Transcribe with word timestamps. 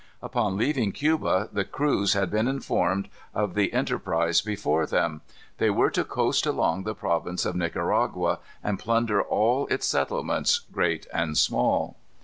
Upon 0.19 0.57
leaving 0.57 0.93
Cuba, 0.93 1.47
the 1.53 1.63
crews 1.63 2.13
had 2.13 2.31
been 2.31 2.47
informed 2.47 3.07
of 3.35 3.53
the 3.53 3.71
enterprise 3.71 4.41
before 4.41 4.87
them. 4.87 5.21
They 5.59 5.69
were 5.69 5.91
to 5.91 6.03
coast 6.03 6.47
along 6.47 6.85
the 6.85 6.95
province 6.95 7.45
of 7.45 7.55
Nicaragua 7.55 8.39
and 8.63 8.79
plunder 8.79 9.21
all 9.21 9.67
its 9.67 9.85
settlements, 9.85 10.61
great 10.73 11.05
and 11.13 11.37
small. 11.37 11.97